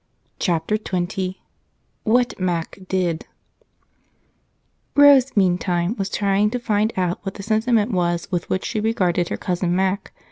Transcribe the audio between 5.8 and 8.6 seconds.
was trying to find out what the sentiment was with